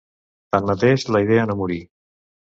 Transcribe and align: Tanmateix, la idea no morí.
Tanmateix, 0.55 1.05
la 1.17 1.23
idea 1.27 1.45
no 1.53 1.59
morí. 1.61 1.79